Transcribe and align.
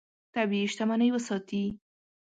طبیعي 0.35 0.67
شتمنۍ 0.73 1.09
وساتې. 1.15 1.63